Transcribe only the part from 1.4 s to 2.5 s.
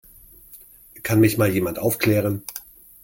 jemand aufklären?